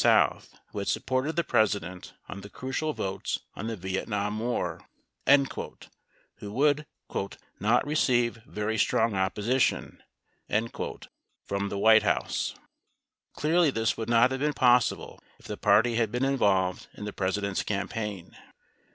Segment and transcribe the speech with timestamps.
[0.03, 4.81] 1214 South, who had supported the President on the crucial votes on the Vietnam war,"
[6.37, 6.87] who would
[7.59, 10.01] "not receive very strong opposition"
[11.45, 12.53] from the White House.
[12.55, 12.59] 0
[13.35, 17.13] Clearly this would not have been possible if the party had been involved in the
[17.13, 18.35] President's campaign.